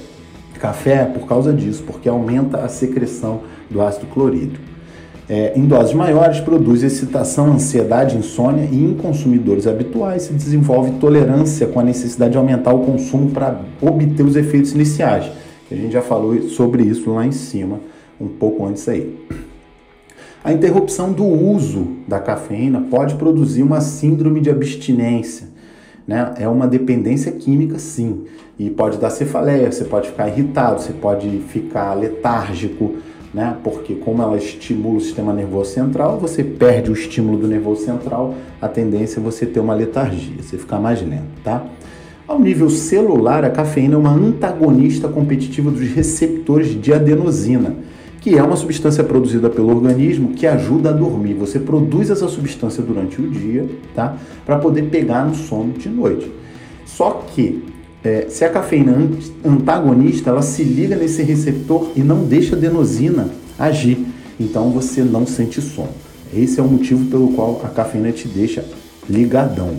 Café 0.60 1.06
por 1.06 1.28
causa 1.28 1.54
disso, 1.54 1.84
porque 1.86 2.10
aumenta 2.10 2.58
a 2.58 2.68
secreção 2.68 3.42
do 3.70 3.82
ácido 3.82 4.08
clorídrico. 4.08 4.77
É, 5.30 5.52
em 5.58 5.66
doses 5.66 5.94
maiores, 5.94 6.40
produz 6.40 6.84
excitação, 6.84 7.52
ansiedade, 7.52 8.16
insônia 8.16 8.64
e 8.72 8.82
em 8.82 8.94
consumidores 8.94 9.68
habituais 9.68 10.24
se 10.24 10.34
desenvolve 10.34 10.92
tolerância 11.00 11.68
com 11.68 11.82
a 11.82 11.84
necessidade 11.84 12.32
de 12.32 12.38
aumentar 12.38 12.74
o 12.74 12.86
consumo 12.86 13.32
para 13.32 13.60
obter 13.82 14.24
os 14.24 14.38
efeitos 14.38 14.72
iniciais. 14.72 15.30
A 15.70 15.76
gente 15.76 15.92
já 15.92 16.02
falou 16.02 16.42
sobre 16.44 16.84
isso 16.84 17.12
lá 17.12 17.26
em 17.26 17.34
cima, 17.34 17.82
um 18.22 18.28
pouco 18.28 18.66
antes 18.66 18.88
aí. 18.88 19.18
A 20.42 20.54
interrupção 20.54 21.12
do 21.12 21.26
uso 21.26 21.88
da 22.08 22.22
cafeína 22.22 22.86
pode 22.90 23.16
produzir 23.16 23.64
uma 23.64 23.82
síndrome 23.82 24.40
de 24.40 24.50
abstinência, 24.50 25.50
né? 26.08 26.36
É 26.38 26.48
uma 26.48 26.66
dependência 26.66 27.34
química, 27.34 27.78
sim. 27.78 28.24
E 28.58 28.70
pode 28.70 28.98
dar 28.98 29.10
cefaleia, 29.10 29.70
você 29.70 29.84
pode 29.84 30.08
ficar 30.08 30.30
irritado, 30.30 30.82
você 30.82 30.94
pode 30.94 31.28
ficar 31.50 31.94
letárgico, 31.96 32.96
né? 33.34 33.56
Porque 33.64 33.96
como 33.96 34.22
ela 34.22 34.38
estimula 34.38 34.98
o 34.98 35.02
sistema 35.02 35.34
nervoso 35.34 35.72
central, 35.72 36.20
você 36.20 36.44
perde 36.44 36.90
o 36.90 36.94
estímulo 36.94 37.38
do 37.38 37.48
nervoso 37.48 37.84
central, 37.84 38.36
a 38.62 38.68
tendência 38.68 39.20
é 39.20 39.24
você 39.24 39.46
ter 39.46 39.60
uma 39.60 39.74
letargia, 39.74 40.42
você 40.42 40.58
ficar 40.58 40.80
mais 40.80 41.02
lento, 41.02 41.42
tá? 41.44 41.66
Ao 42.28 42.40
nível 42.40 42.70
celular, 42.70 43.46
a 43.46 43.50
cafeína 43.50 43.96
é 43.96 43.98
uma 43.98 44.14
antagonista 44.14 45.08
competitiva 45.08 45.72
dos 45.72 45.82
receptores 45.82 46.80
de 46.80 46.94
adenosina 46.94 47.76
que 48.28 48.38
é 48.38 48.44
uma 48.44 48.58
substância 48.58 49.06
produzida 49.06 49.50
pelo 49.50 49.70
organismo 49.70 50.34
que 50.34 50.46
ajuda 50.46 50.90
a 50.90 50.92
dormir. 50.92 51.34
Você 51.36 51.60
produz 51.60 52.10
essa 52.10 52.28
substância 52.28 52.84
durante 52.84 53.22
o 53.22 53.30
dia, 53.30 53.66
tá? 53.96 54.18
Para 54.46 54.58
poder 54.58 54.90
pegar 54.90 55.24
no 55.26 55.34
sono 55.34 55.72
de 55.72 55.88
noite. 55.88 56.30
Só 56.86 57.24
que 57.34 57.64
é, 58.04 58.28
se 58.30 58.46
a 58.46 58.50
cafeína 58.50 58.96
antagonista, 59.44 60.30
ela 60.30 60.42
se 60.42 60.64
liga 60.64 60.96
nesse 60.96 61.24
receptor 61.24 61.92
e 61.96 62.02
não 62.02 62.24
deixa 62.24 62.56
a 62.56 62.58
adenosina 62.58 63.30
agir. 63.58 63.98
Então 64.40 64.70
você 64.70 65.02
não 65.02 65.26
sente 65.26 65.62
sono. 65.62 65.90
Esse 66.34 66.60
é 66.60 66.64
o 66.64 66.68
motivo 66.68 67.06
pelo 67.10 67.30
qual 67.30 67.62
a 67.64 67.70
cafeína 67.70 68.12
te 68.12 68.28
deixa 68.28 68.64
ligadão. 69.10 69.76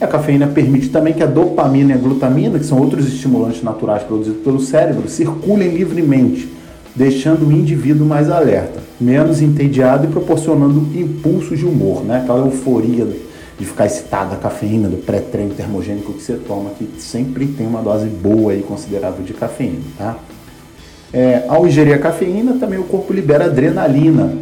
A 0.00 0.06
cafeína 0.06 0.46
permite 0.46 0.90
também 0.90 1.14
que 1.14 1.22
a 1.22 1.26
dopamina 1.26 1.92
e 1.92 1.94
a 1.94 1.98
glutamina, 1.98 2.58
que 2.58 2.66
são 2.66 2.78
outros 2.78 3.06
estimulantes 3.06 3.62
naturais 3.62 4.02
produzidos 4.02 4.42
pelo 4.42 4.60
cérebro, 4.60 5.08
circulem 5.08 5.70
livremente 5.70 6.56
deixando 6.96 7.46
o 7.46 7.52
indivíduo 7.52 8.06
mais 8.06 8.30
alerta, 8.30 8.80
menos 8.98 9.42
entediado 9.42 10.06
e 10.06 10.10
proporcionando 10.10 10.88
impulsos 10.98 11.58
de 11.58 11.66
humor, 11.66 12.02
né? 12.02 12.22
aquela 12.22 12.46
euforia 12.46 13.06
de 13.58 13.64
ficar 13.64 13.86
excitado 13.86 14.30
da 14.30 14.36
cafeína, 14.36 14.88
do 14.88 14.98
pré-treino 14.98 15.54
termogênico 15.54 16.12
que 16.12 16.22
você 16.22 16.34
toma, 16.34 16.70
que 16.70 17.00
sempre 17.00 17.46
tem 17.46 17.66
uma 17.66 17.80
dose 17.80 18.06
boa 18.06 18.54
e 18.54 18.62
considerável 18.62 19.24
de 19.24 19.32
cafeína. 19.32 19.80
Tá? 19.96 20.18
É, 21.12 21.44
ao 21.48 21.66
ingerir 21.66 21.94
a 21.94 21.98
cafeína, 21.98 22.58
também 22.58 22.78
o 22.78 22.84
corpo 22.84 23.12
libera 23.12 23.46
adrenalina. 23.46 24.36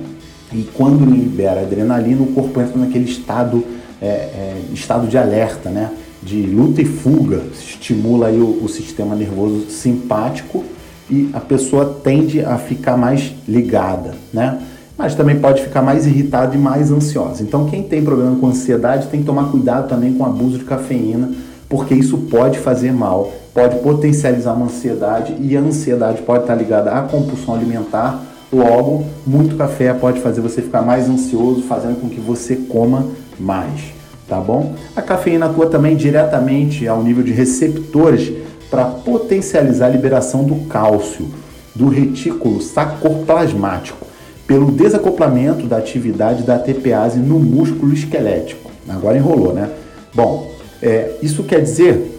E 0.53 0.63
quando 0.75 1.05
libera 1.05 1.61
adrenalina, 1.61 2.23
o 2.23 2.33
corpo 2.33 2.61
entra 2.61 2.79
naquele 2.79 3.05
estado, 3.05 3.65
é, 4.03 4.07
é, 4.07 4.57
estado 4.73 5.07
de 5.07 5.17
alerta, 5.17 5.71
né? 5.71 5.91
de 6.25 6.43
luta 6.43 6.81
e 6.81 6.87
fuga, 6.87 7.43
estimula 7.53 8.29
aí 8.29 8.39
o, 8.39 8.65
o 8.65 8.69
sistema 8.69 9.15
nervoso 9.15 9.69
simpático 9.69 10.65
e 11.11 11.29
a 11.35 11.41
pessoa 11.41 12.01
tende 12.03 12.41
a 12.41 12.57
ficar 12.57 12.97
mais 12.97 13.35
ligada, 13.47 14.15
né? 14.33 14.59
Mas 14.97 15.15
também 15.15 15.39
pode 15.41 15.63
ficar 15.63 15.83
mais 15.83 16.07
irritada 16.07 16.55
e 16.55 16.59
mais 16.59 16.91
ansiosa. 16.91 17.43
Então, 17.43 17.67
quem 17.67 17.83
tem 17.83 18.05
problema 18.05 18.37
com 18.37 18.47
ansiedade 18.47 19.09
tem 19.09 19.21
que 19.21 19.27
tomar 19.27 19.51
cuidado 19.51 19.89
também 19.89 20.15
com 20.15 20.23
o 20.23 20.27
abuso 20.27 20.59
de 20.59 20.65
cafeína, 20.65 21.33
porque 21.69 21.95
isso 21.95 22.19
pode 22.31 22.59
fazer 22.59 22.93
mal, 22.93 23.33
pode 23.53 23.77
potencializar 23.81 24.55
uma 24.55 24.67
ansiedade 24.67 25.35
e 25.41 25.57
a 25.57 25.61
ansiedade 25.61 26.23
pode 26.23 26.45
estar 26.45 26.55
ligada 26.55 26.93
à 26.93 27.03
compulsão 27.03 27.55
alimentar. 27.55 28.23
Logo, 28.53 29.05
muito 29.27 29.57
café 29.57 29.93
pode 29.93 30.21
fazer 30.21 30.41
você 30.41 30.63
ficar 30.63 30.83
mais 30.83 31.09
ansioso, 31.09 31.63
fazendo 31.63 32.01
com 32.01 32.09
que 32.09 32.21
você 32.21 32.55
coma 32.55 33.07
mais, 33.39 33.93
tá 34.29 34.39
bom? 34.39 34.77
A 34.95 35.03
cafeína 35.03 35.47
atua 35.47 35.67
também 35.67 35.97
diretamente 35.97 36.87
ao 36.87 37.03
nível 37.03 37.25
de 37.25 37.33
receptores 37.33 38.33
para 38.71 38.85
potencializar 38.85 39.87
a 39.87 39.91
liberação 39.91 40.45
do 40.45 40.67
cálcio 40.67 41.29
do 41.75 41.89
retículo 41.89 42.61
sarcoplasmático 42.61 44.04
pelo 44.47 44.71
desacoplamento 44.71 45.67
da 45.67 45.79
atividade 45.79 46.43
da 46.43 46.59
TPase 46.59 47.19
no 47.19 47.39
músculo 47.39 47.93
esquelético. 47.93 48.71
Agora 48.89 49.17
enrolou, 49.17 49.53
né? 49.53 49.71
Bom, 50.15 50.51
é, 50.83 51.13
isso 51.23 51.43
quer 51.45 51.63
dizer 51.63 52.11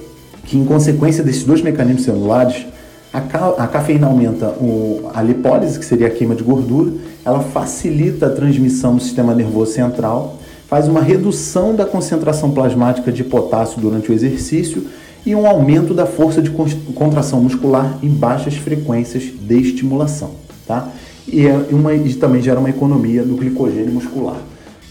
que, 0.43 0.57
em 0.57 0.65
consequência 0.65 1.23
desses 1.23 1.43
dois 1.43 1.61
mecanismos 1.61 2.03
celulares, 2.03 2.65
A, 3.13 3.21
ca 3.21 3.53
a 3.57 3.67
cafeína 3.67 4.07
aumenta 4.07 4.47
o, 4.59 5.09
a 5.13 5.21
lipólise, 5.21 5.79
que 5.79 5.85
seria 5.85 6.07
a 6.07 6.09
queima 6.09 6.35
de 6.35 6.43
gordura, 6.43 6.91
ela 7.23 7.39
facilita 7.39 8.25
a 8.25 8.29
transmissão 8.29 8.95
no 8.95 8.99
sistema 8.99 9.33
nervoso 9.33 9.71
central, 9.71 10.37
faz 10.67 10.87
uma 10.87 11.01
redução 11.01 11.73
da 11.73 11.85
concentração 11.85 12.51
plasmática 12.51 13.11
de 13.11 13.23
potássio 13.23 13.79
durante 13.79 14.11
o 14.11 14.13
exercício 14.13 14.85
e 15.25 15.33
um 15.33 15.47
aumento 15.47 15.93
da 15.93 16.05
força 16.05 16.41
de 16.41 16.49
contração 16.93 17.39
muscular 17.39 17.97
em 18.03 18.09
baixas 18.09 18.55
frequências 18.55 19.23
de 19.23 19.61
estimulação. 19.61 20.31
Tá? 20.67 20.89
E, 21.27 21.47
é 21.47 21.53
uma, 21.71 21.93
e 21.93 22.13
também 22.13 22.41
gera 22.41 22.59
uma 22.59 22.69
economia 22.69 23.23
do 23.23 23.35
glicogênio 23.35 23.91
muscular. 23.91 24.37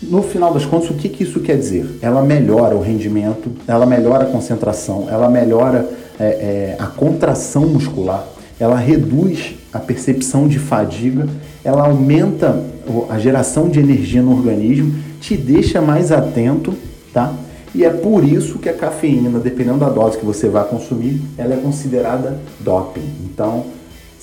No 0.02 0.22
final 0.22 0.52
das 0.52 0.64
contas, 0.64 0.90
o 0.90 0.94
que, 0.94 1.08
que 1.08 1.22
isso 1.22 1.40
quer 1.40 1.56
dizer? 1.56 1.98
Ela 2.02 2.22
melhora 2.22 2.74
o 2.74 2.80
rendimento, 2.80 3.50
ela 3.66 3.86
melhora 3.86 4.24
a 4.24 4.26
concentração, 4.26 5.06
ela 5.08 5.30
melhora 5.30 5.88
é, 6.18 6.24
é, 6.24 6.76
a 6.78 6.86
contração 6.86 7.66
muscular, 7.66 8.26
ela 8.58 8.76
reduz 8.76 9.54
a 9.72 9.78
percepção 9.78 10.46
de 10.46 10.58
fadiga, 10.58 11.26
ela 11.64 11.86
aumenta 11.86 12.62
a 13.08 13.18
geração 13.18 13.68
de 13.68 13.80
energia 13.80 14.22
no 14.22 14.36
organismo, 14.36 14.94
te 15.20 15.36
deixa 15.36 15.80
mais 15.80 16.12
atento, 16.12 16.74
tá? 17.12 17.32
E 17.74 17.84
é 17.84 17.90
por 17.90 18.22
isso 18.22 18.58
que 18.58 18.68
a 18.68 18.72
cafeína, 18.72 19.40
dependendo 19.40 19.78
da 19.78 19.88
dose 19.88 20.18
que 20.18 20.24
você 20.24 20.48
vai 20.48 20.64
consumir, 20.64 21.20
ela 21.36 21.54
é 21.54 21.56
considerada 21.56 22.38
doping. 22.60 23.02
Então, 23.24 23.64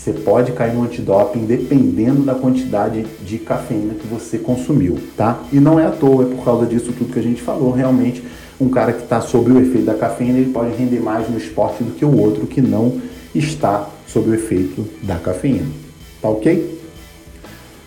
você 0.01 0.13
pode 0.13 0.51
cair 0.53 0.73
no 0.73 0.83
antidoping 0.83 1.45
dependendo 1.45 2.23
da 2.23 2.33
quantidade 2.33 3.05
de 3.23 3.37
cafeína 3.37 3.93
que 3.93 4.07
você 4.07 4.39
consumiu, 4.39 4.97
tá? 5.15 5.39
E 5.53 5.59
não 5.59 5.79
é 5.79 5.85
à 5.85 5.91
toa, 5.91 6.23
é 6.23 6.25
por 6.25 6.43
causa 6.43 6.65
disso 6.65 6.91
tudo 6.91 7.13
que 7.13 7.19
a 7.19 7.21
gente 7.21 7.39
falou. 7.39 7.71
Realmente, 7.71 8.23
um 8.59 8.67
cara 8.67 8.93
que 8.93 9.03
está 9.03 9.21
sob 9.21 9.51
o 9.51 9.61
efeito 9.61 9.85
da 9.85 9.93
cafeína, 9.93 10.39
ele 10.39 10.51
pode 10.51 10.75
render 10.75 10.99
mais 10.99 11.29
no 11.29 11.37
esporte 11.37 11.83
do 11.83 11.91
que 11.91 12.03
o 12.03 12.19
outro 12.19 12.47
que 12.47 12.61
não 12.61 12.99
está 13.35 13.89
sob 14.07 14.31
o 14.31 14.33
efeito 14.33 14.87
da 15.03 15.17
cafeína. 15.17 15.67
Tá 16.19 16.29
ok? 16.29 16.79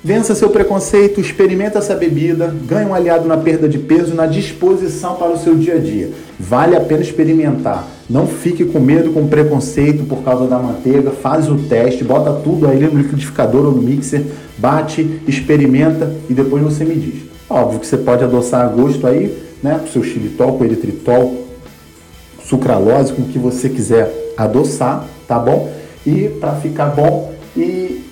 Vença 0.04 0.36
seu 0.36 0.50
preconceito, 0.50 1.20
experimenta 1.20 1.78
essa 1.80 1.96
bebida, 1.96 2.54
ganhe 2.64 2.86
um 2.86 2.94
aliado 2.94 3.26
na 3.26 3.38
perda 3.38 3.68
de 3.68 3.78
peso, 3.78 4.14
na 4.14 4.26
disposição 4.26 5.16
para 5.16 5.32
o 5.32 5.38
seu 5.38 5.56
dia 5.56 5.74
a 5.74 5.78
dia. 5.78 6.12
Vale 6.38 6.76
a 6.76 6.80
pena 6.80 7.02
experimentar. 7.02 7.88
Não 8.08 8.26
fique 8.26 8.64
com 8.66 8.78
medo, 8.78 9.12
com 9.12 9.26
preconceito 9.26 10.04
por 10.04 10.22
causa 10.22 10.46
da 10.46 10.58
manteiga. 10.58 11.10
Faz 11.10 11.48
o 11.48 11.56
teste, 11.56 12.04
bota 12.04 12.32
tudo 12.32 12.68
aí 12.68 12.80
no 12.80 13.00
liquidificador 13.00 13.64
ou 13.64 13.72
no 13.72 13.82
mixer, 13.82 14.24
bate, 14.58 15.20
experimenta 15.26 16.14
e 16.28 16.34
depois 16.34 16.62
você 16.62 16.84
me 16.84 16.96
diz. 16.96 17.22
Óbvio 17.48 17.80
que 17.80 17.86
você 17.86 17.96
pode 17.96 18.22
adoçar 18.22 18.66
a 18.66 18.68
gosto 18.68 19.06
aí, 19.06 19.36
né? 19.62 19.78
Com 19.80 19.86
seu 19.86 20.02
xilitol, 20.02 20.58
com 20.58 20.64
eritritol, 20.64 21.46
sucralose, 22.44 23.12
com 23.12 23.22
o 23.22 23.26
que 23.26 23.38
você 23.38 23.68
quiser 23.68 24.12
adoçar, 24.36 25.06
tá 25.26 25.38
bom? 25.38 25.72
E 26.06 26.28
para 26.28 26.52
ficar 26.56 26.86
bom 26.86 27.32
e 27.56 28.04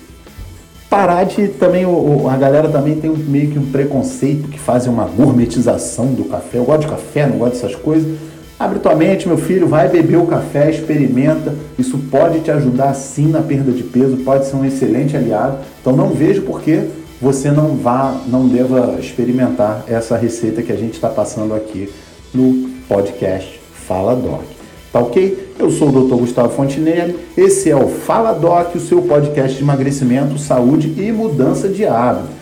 parar 0.89 1.23
de 1.23 1.47
também, 1.47 1.85
o, 1.85 2.27
a 2.29 2.37
galera 2.37 2.69
também 2.69 2.95
tem 2.95 3.09
um, 3.09 3.15
meio 3.15 3.51
que 3.51 3.59
um 3.59 3.65
preconceito 3.65 4.47
que 4.47 4.59
fazem 4.59 4.91
uma 4.91 5.05
gourmetização 5.05 6.07
do 6.07 6.25
café. 6.25 6.57
Eu 6.57 6.65
gosto 6.65 6.81
de 6.81 6.87
café, 6.87 7.27
não 7.27 7.37
gosto 7.37 7.53
dessas 7.53 7.75
coisas. 7.75 8.15
Abre 8.59 8.79
tua 8.79 8.95
mente, 8.95 9.27
meu 9.27 9.37
filho, 9.37 9.67
vai 9.67 9.89
beber 9.89 10.17
o 10.17 10.27
café, 10.27 10.69
experimenta. 10.69 11.53
Isso 11.77 11.97
pode 12.11 12.39
te 12.41 12.51
ajudar 12.51 12.93
sim 12.93 13.27
na 13.27 13.41
perda 13.41 13.71
de 13.71 13.83
peso, 13.83 14.17
pode 14.17 14.45
ser 14.45 14.55
um 14.55 14.63
excelente 14.63 15.17
aliado. 15.17 15.57
Então 15.81 15.95
não 15.95 16.09
vejo 16.09 16.43
por 16.43 16.61
que 16.61 16.87
você 17.21 17.51
não 17.51 17.75
vá, 17.75 18.21
não 18.27 18.47
deva 18.47 18.97
experimentar 18.99 19.85
essa 19.87 20.17
receita 20.17 20.61
que 20.61 20.71
a 20.71 20.75
gente 20.75 20.93
está 20.93 21.09
passando 21.09 21.53
aqui 21.53 21.89
no 22.33 22.69
podcast 22.87 23.59
Fala 23.87 24.15
Doc. 24.15 24.43
Tá 24.91 24.99
ok? 24.99 25.53
Eu 25.57 25.71
sou 25.71 25.89
o 25.89 26.03
Dr. 26.03 26.15
Gustavo 26.17 26.49
Fontinelli, 26.49 27.17
esse 27.35 27.69
é 27.69 27.75
o 27.75 27.87
Fala 27.87 28.33
Doc, 28.33 28.75
o 28.75 28.79
seu 28.79 29.01
podcast 29.01 29.57
de 29.57 29.63
emagrecimento, 29.63 30.37
saúde 30.37 30.93
e 31.01 31.11
mudança 31.11 31.67
de 31.67 31.85
hábito. 31.85 32.32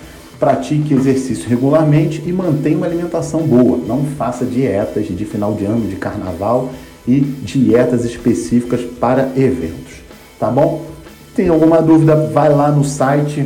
Pratique 0.42 0.94
exercício 0.94 1.48
regularmente 1.48 2.22
e 2.26 2.34
mantenha 2.34 2.76
uma 2.76 2.86
alimentação 2.86 3.44
boa. 3.44 3.78
Não 3.78 4.04
faça 4.18 4.44
dietas 4.44 5.08
de 5.08 5.24
final 5.24 5.54
de 5.54 5.64
ano, 5.64 5.88
de 5.88 5.96
carnaval 5.96 6.72
e 7.08 7.22
dietas 7.22 8.04
específicas 8.04 8.82
para 8.82 9.30
eventos. 9.38 10.02
Tá 10.38 10.52
bom? 10.52 10.86
Tem 11.34 11.48
alguma 11.48 11.82
dúvida? 11.82 12.28
Vai 12.34 12.54
lá 12.54 12.70
no 12.70 12.84
site 12.84 13.46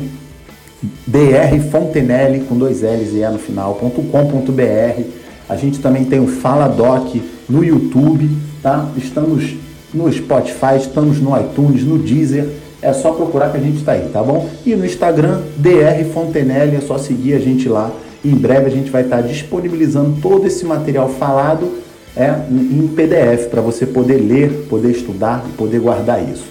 drfontenelle 1.05 2.45
com 2.45 2.57
dois 2.57 2.81
L's 2.81 3.13
e 3.13 3.19
E 3.19 3.29
no 3.29 3.37
final.com.br. 3.37 5.03
A 5.47 5.55
gente 5.55 5.77
também 5.77 6.05
tem 6.05 6.19
o 6.19 6.25
Fala 6.27 6.67
Doc 6.67 7.15
no 7.47 7.63
YouTube 7.63 8.27
tá? 8.65 8.89
Estamos 8.97 9.55
no 9.93 10.11
Spotify, 10.11 10.77
estamos 10.77 11.21
no 11.21 11.39
iTunes, 11.39 11.83
no 11.83 11.99
Deezer. 11.99 12.49
É 12.85 12.93
só 12.93 13.13
procurar 13.13 13.49
que 13.49 13.57
a 13.57 13.59
gente 13.59 13.79
está 13.79 13.93
aí, 13.93 14.07
tá 14.13 14.21
bom? 14.21 14.47
E 14.63 14.75
no 14.75 14.85
Instagram, 14.85 15.41
DR 15.57 16.05
Fontenelle, 16.13 16.75
é 16.75 16.81
só 16.81 16.99
seguir 16.99 17.33
a 17.33 17.39
gente 17.39 17.67
lá. 17.67 17.91
Em 18.23 18.35
breve 18.35 18.67
a 18.67 18.69
gente 18.69 18.91
vai 18.91 19.01
estar 19.01 19.17
tá 19.17 19.21
disponibilizando 19.23 20.21
todo 20.21 20.45
esse 20.45 20.63
material 20.63 21.09
falado 21.09 21.79
é, 22.15 22.31
em 22.51 22.87
PDF 22.89 23.47
para 23.49 23.59
você 23.59 23.87
poder 23.87 24.17
ler, 24.17 24.67
poder 24.69 24.91
estudar 24.91 25.43
e 25.49 25.53
poder 25.53 25.79
guardar 25.79 26.21
isso. 26.29 26.45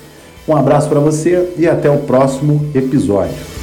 Um 0.49 0.57
abraço 0.57 0.89
para 0.89 0.99
você 0.99 1.55
e 1.57 1.69
até 1.69 1.89
o 1.89 1.99
próximo 1.99 2.69
episódio. 2.75 3.54